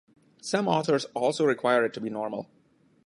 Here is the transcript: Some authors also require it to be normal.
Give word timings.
Some 0.41 0.67
authors 0.67 1.05
also 1.13 1.45
require 1.45 1.85
it 1.85 1.93
to 1.93 2.01
be 2.01 2.09
normal. 2.09 2.49